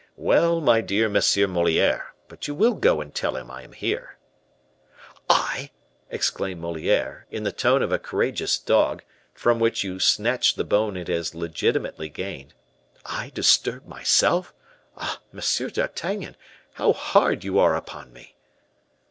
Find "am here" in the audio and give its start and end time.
3.61-4.17